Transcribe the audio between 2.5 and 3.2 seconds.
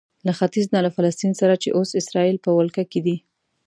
ولکه کې دی.